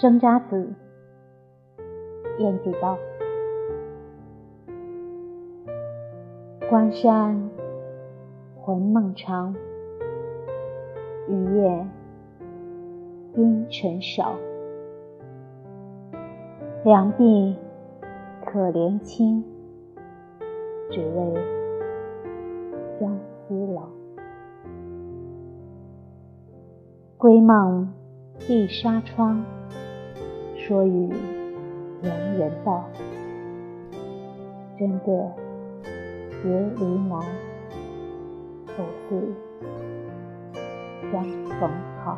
[0.00, 0.72] 生查子，
[2.38, 2.96] 晏几道。
[6.70, 7.50] 关山
[8.56, 9.54] 魂梦长，
[11.28, 11.86] 雨夜
[13.34, 14.34] 阴沉少。
[16.82, 17.54] 两鬓
[18.46, 19.44] 可怜卿，
[20.90, 21.34] 只为
[22.98, 23.82] 相思老。
[27.18, 27.92] 归梦
[28.38, 29.44] 碧纱窗，
[30.70, 31.08] 说与
[32.00, 32.84] 人人道。
[34.78, 35.32] 真的
[36.40, 37.18] 别离难，
[38.78, 39.34] 偶似
[41.10, 41.24] 相
[41.58, 41.68] 逢
[42.04, 42.16] 好。